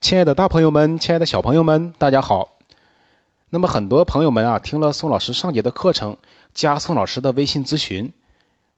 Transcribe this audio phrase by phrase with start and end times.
[0.00, 2.58] 亲爱的大朋友们，亲爱的小朋友们，大家好。
[3.48, 6.18] 那么很多朋友们啊，听了宋老师上节的课程，
[6.52, 8.12] 加宋老师的微信咨询，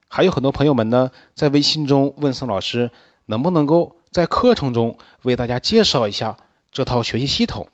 [0.07, 2.91] 还有很多朋友们呢，在微信中问宋老师，
[3.25, 6.37] 能不能够在课程中为大家介绍一下
[6.71, 7.67] 这套学习系统。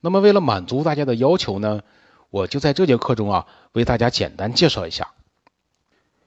[0.00, 1.82] 那么为了满足大家的要求呢，
[2.30, 5.12] 我就在这节课中啊，为大家简单介绍一下。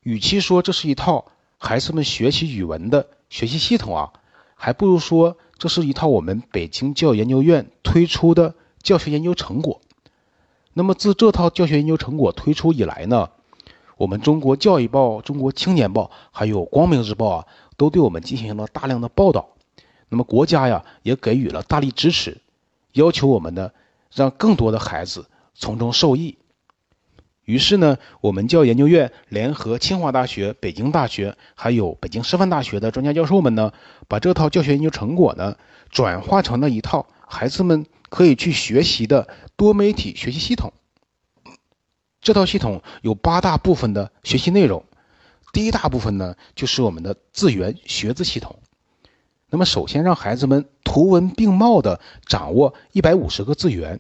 [0.02, 1.26] 与其说这是一套
[1.58, 4.14] 孩子们学习语文的学习系统啊，
[4.56, 8.56] 还不如说这是一套我们北京教育研究院推出的。
[8.82, 9.82] 教学研究成果。
[10.74, 13.30] 那么自这套教学研究成果推出以来呢，
[13.98, 19.50] 我们中国教育报、中国青年报还有光明日报啊，都对我们进行了大量的报道。
[20.08, 22.40] 那么国家呀也给予了大力支持，
[22.94, 23.72] 要求我们呢
[24.14, 26.38] 让更多的孩子从中受益。
[27.50, 33.74] 于是呢，我们教研究院联合清华大学、北京大学还有北京师范大学的专家教授们呢，
[34.08, 35.58] 把这套教学研究成果呢
[35.90, 37.86] 转化成了一套孩子们。
[38.12, 40.74] 可以去学习的多媒体学习系统。
[42.22, 44.84] 这套系统有八大部分的学习内容。
[45.54, 48.58] 第一大部分呢，就是我们的字源学字系统。
[49.52, 54.00] 那么，首先让孩子们图文并茂的掌握一百五十个字源，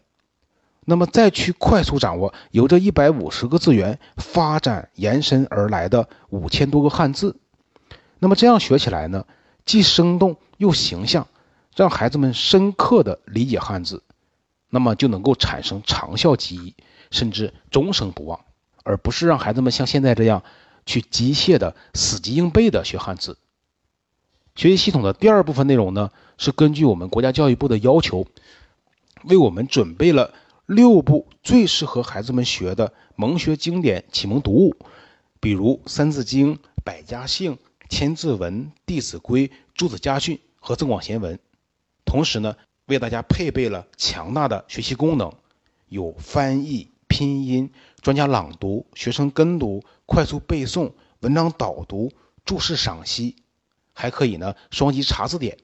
[0.86, 7.38] 那么再去快速掌握由这一百五十个字源发展延伸而来的五千多个汉字。
[8.20, 9.26] 那么这样学起来呢，
[9.66, 11.28] 既生动又形象。
[11.76, 14.04] 让孩子们深刻的理解汉字，
[14.70, 16.76] 那么就能够产生长效记忆，
[17.10, 18.42] 甚至终生不忘，
[18.84, 20.44] 而不是让孩子们像现在这样
[20.86, 23.38] 去机械的死记硬背的学汉字。
[24.56, 28.28] 学习系统的第二部分内容呢，是根据我们国家教育部的要求，
[29.24, 30.34] 为我们准备了
[30.70, 34.78] 六部最适合孩子们学的蒙学经典启蒙读物，
[35.40, 36.54] 比如《三字经》
[36.86, 37.54] 《百家姓》
[37.90, 41.36] 《千字文》《弟子规》《朱子家训》和《增广贤文》。
[42.06, 45.34] 同时呢，为大家配备了强大的学习功能，
[45.88, 50.92] 有翻译、拼音、专家朗读、学生跟读、快速背诵、
[51.22, 52.12] 文章导读、
[52.46, 53.38] 注释赏析，
[53.94, 55.58] 还可以呢双击查字典。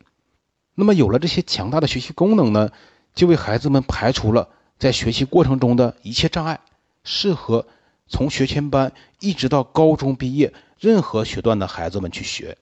[0.73, 2.71] 那么有了这些强大的学习功能呢，
[3.13, 6.59] 就为孩子们排除了在学习过程中的一切障碍，
[7.03, 7.67] 适合
[8.07, 12.57] 从学前班一直到高中毕业任何学段的孩子们去学。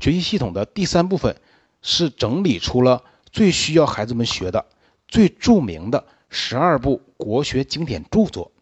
[0.00, 1.36] 学习系统的第三部分。
[1.86, 4.64] 是整理出了最需要孩子们学的、
[5.06, 8.52] 最著名的十二部国学经典著作。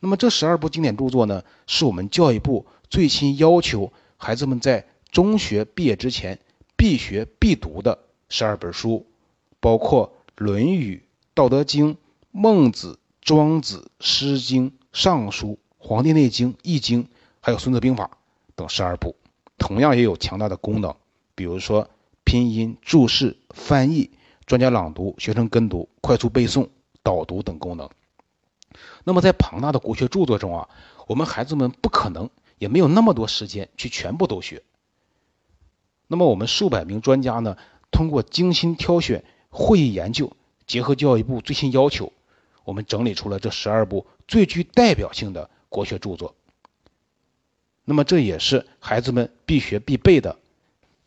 [0.00, 6.40] 那么这十二部经典著作呢，是我们教育部最新要求孩子们在中学毕业之前
[6.76, 9.06] 必学必读的十二本书，
[9.60, 10.96] 包括《论语》
[11.34, 11.94] 《道德经》
[12.32, 15.46] 《孟子》《庄子》《诗经》《尚书》
[15.78, 17.04] 《黄帝内经》《易经》，
[17.40, 18.06] 还有《孙子兵法》
[18.54, 19.16] 等十二部，
[19.58, 20.94] 同样也有强大的功能，
[21.34, 21.88] 比如说。
[22.22, 24.10] 拼音、注释、翻译、
[24.46, 26.68] 专家朗读、学生跟读、快速背诵、
[27.02, 27.90] 导读等功能。
[29.02, 30.68] 那么，在庞大的国学著作中啊，
[31.08, 34.62] 我们孩子们不可能也没有那么多时间去全部都学。
[36.06, 37.56] 那么，我们数百名专家呢，
[37.90, 40.36] 通过精心挑选、会议研究，
[40.68, 42.12] 结合教育部最新要求，
[42.64, 46.34] 我们整理出了这十二部最具代表性的国学著作。
[47.84, 50.36] 那么，这也是孩子们必学必备的。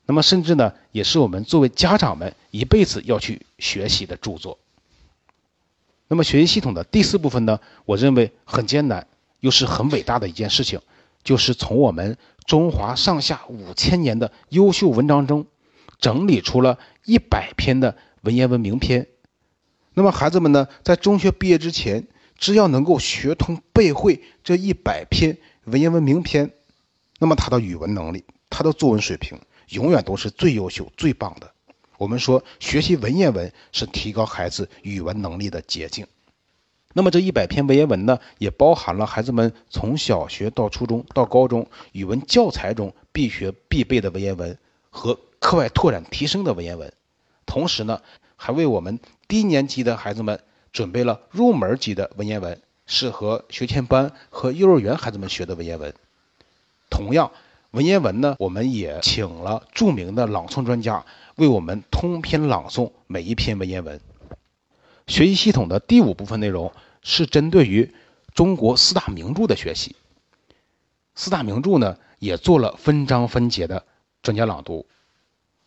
[0.05, 4.59] 那么，甚至呢，也是我们作为家长们一辈子要去学习的著作。
[6.09, 9.07] 那么，学习系统的第四部分呢，我认为很艰难，
[9.39, 10.81] 又是很伟大的一件事情，
[11.23, 15.45] 就是从我们中华上下五千年的优秀文章中，
[15.99, 19.07] 整理出了一百篇的文言文名篇。
[19.93, 26.51] 那么，孩子们呢，在中学毕业之前，只要能够学通背会这一百篇文言文名篇，
[27.19, 29.39] 那么他的语文能力，他的作文水平。
[29.69, 31.49] 永远都是最优秀、最棒的。
[31.97, 36.05] 我们说，学习文言文是提高孩子语文能力的捷径。
[36.93, 44.55] 那么，这一百篇文言文呢，也包含了孩子们从小学到初中到高中语文教材中必学必备的文言文
[44.91, 46.93] 和课外拓展提升的文言文。
[47.47, 48.01] 同时呢，
[48.43, 48.99] 还为我们
[49.29, 50.43] 低年级的孩子们
[50.73, 55.93] 准备了入门级的文言文，适合学前班和幼儿园孩子们学的文言文。
[56.89, 57.31] 同样。
[57.71, 61.05] 文言文呢，我们也请了著名的朗诵专家
[61.37, 64.01] 为我们通篇朗诵每一篇文言文。
[65.07, 67.93] 学习系统的第五部分内容是针对于
[68.35, 69.95] 中国四大名著的学习。
[71.15, 73.85] 四大名著呢，也做了分章分节的
[74.21, 74.85] 专家朗读。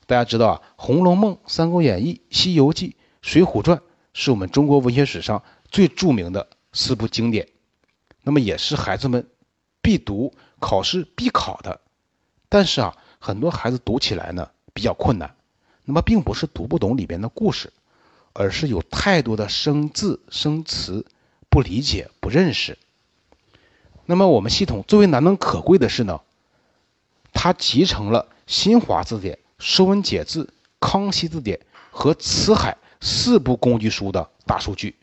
[0.07, 2.91] 大家知道啊，《红楼梦》《三国演义》《西游记》
[3.23, 3.79] 《水浒传》
[4.15, 7.49] 是我们中国文学史上最著名的四部经典，
[8.23, 9.27] 那么也是孩子们
[9.83, 11.81] 必读、考试必考的。
[12.49, 15.35] 但是啊，很多孩子读起来呢比较困难，
[15.85, 17.73] 那么并不是读不懂里边的故事，
[18.33, 21.05] 而是有太多的生字生词
[21.51, 22.79] 不理解不认识。
[24.05, 26.21] 那么我们系统最为难能可贵的是呢，
[27.33, 31.59] 它集成了新华字典、说文解字、康熙字典
[31.91, 34.95] 和辞海四部工具书的大数据。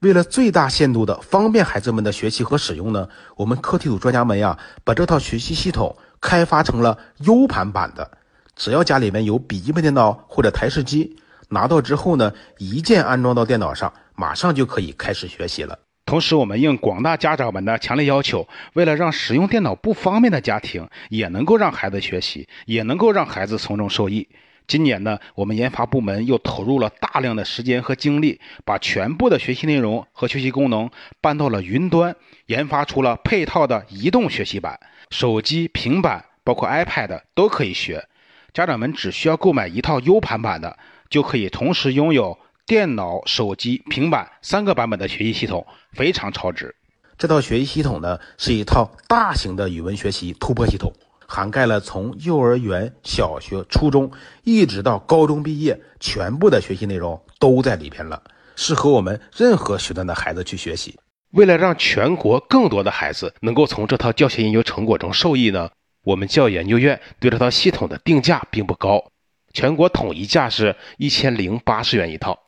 [0.00, 8.10] 为了最大限度的方便孩子们的学习和使用呢，我们课题组专家们呀，把这套学习系统开发成了 U 盘版的。
[8.54, 11.16] 只要家里面有笔记本电脑或者台式机，
[11.48, 15.78] 拿到之后呢，一键安装到电脑上，马上就可以开始学习了。
[16.06, 24.28] 同时，我们应广大家长们的强烈要求，为了让使用电脑不方便的家庭也能够让孩子学习，也能够让孩子从中受益。
[24.66, 30.90] 今年呢，我们研发部门又投入了大量的时间和精力，把全部的学习内容和学习功能
[31.22, 32.14] 搬到了云端，
[32.46, 34.78] 研发出了配套的移动学习版，
[35.10, 38.06] 手机、平板，包括 iPad 都可以学。
[38.52, 40.78] 家长们只需要购买一套 U 盘版的，
[41.08, 46.74] 就可以同时拥有电脑、手机、平板三个版本的学习系统，非常超值。
[47.18, 50.90] 这套学习系统呢，是一套大型的语文学习突破系统。
[51.26, 54.10] 涵盖了从幼儿园、小学、初中
[54.44, 58.22] 一直到高中毕业，全部的学习内容都在里边了，
[58.56, 60.98] 适合我们任何学段的孩子去学习。
[61.32, 65.70] 为了让全国更多的孩子能够从这套教学研究成果中受益呢，
[66.02, 69.10] 我们教育研究院对这套系统的定价并不高，
[69.52, 72.38] 全国统一价是一千零八十元一套。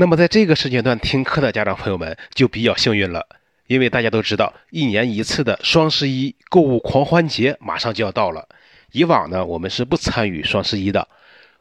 [0.00, 3.26] 那么在这个时间段听课的家长朋友们就比较幸运了。
[3.66, 8.48] 因为大家都知道，一年一次的双十一购物狂欢节马上就要到了。
[8.92, 11.06] 以往呢，我们是不参与双十一的。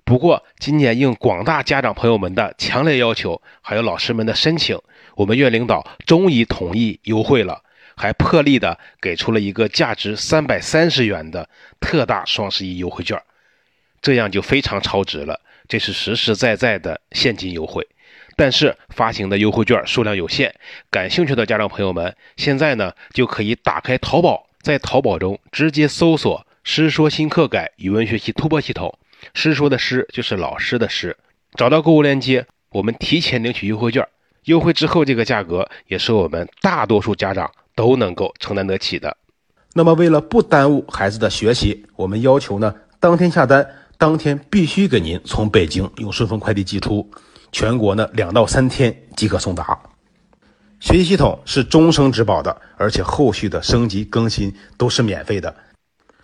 [0.05, 4.79] 不过今年应广大家长朋友们的强烈要求，还有老师们的申请，
[5.15, 7.61] 我们院领导终于同意优惠了，
[7.97, 11.49] 还破例的给出了一个价值三百三十元的
[11.81, 13.21] 特大双十一优惠券，
[14.01, 15.41] 这样就非常超值了。
[15.67, 17.85] 这是实实在在的现金优惠。
[18.39, 20.55] 但是发行的优惠券数量有限，
[20.89, 28.97] 感兴趣的家长朋友们，现在呢就可以打开淘宝，在淘宝中直接搜索“师说新课改语文学习突破系统”，
[29.35, 31.17] 师说的师就是老师的师，
[31.55, 34.07] 找到购物链接，我们提前领取优惠券，
[34.45, 39.17] 优惠之后这个价格也是我们大多数家长都能够承担得起的。
[39.73, 47.11] 那么为了不耽误孩子的学习，我们要求呢，当天下单，当天必须给您从北京用顺丰快递寄出。
[47.51, 49.77] 全国呢两到三天即可送达，
[50.79, 55.53] 学习系统是终生质保的，而且后续的升级更新都是免费的。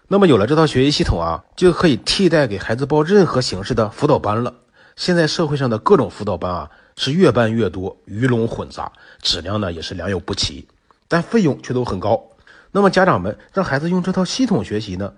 [0.08, 4.54] 那么有了这套学习系统啊，就可以替代给孩子报任何形式的辅导班了。
[4.96, 8.92] 现在社会上的各种辅导班啊，是越办越多，鱼龙混杂，
[9.22, 10.68] 质量呢也是良莠不齐，
[11.08, 12.24] 但费用却都很高。
[12.72, 15.12] 那么家长们让孩子用这套系统学习呢，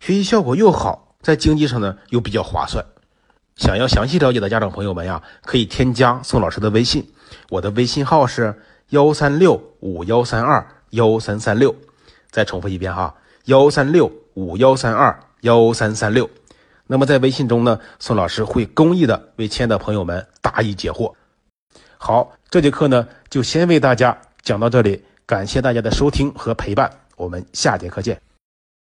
[0.00, 2.84] 学习效果又好，在经济上呢又比较划算。
[3.56, 7.06] 想要详细了解的家长朋友们呀，可以添加宋老师的微信，
[7.50, 8.54] 我的微信号是
[8.88, 11.74] 幺三六五幺三二幺三三六。
[12.30, 13.14] 再重复一遍哈，
[13.44, 16.28] 幺三六五幺三二幺三三六。
[16.86, 21.12] 那么在微信中呢，宋老师会公益的为亲爱的朋友们答疑解惑。
[21.98, 28.31] 好，这节课呢就先为大家讲到这里，感谢大家的收听和陪伴，我们下节课见。